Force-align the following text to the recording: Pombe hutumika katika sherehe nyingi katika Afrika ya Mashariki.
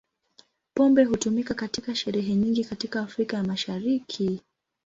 Pombe 0.73 1.03
hutumika 1.03 1.53
katika 1.53 1.95
sherehe 1.95 2.33
nyingi 2.35 2.63
katika 2.65 3.01
Afrika 3.01 3.37
ya 3.37 3.43
Mashariki. 3.43 4.41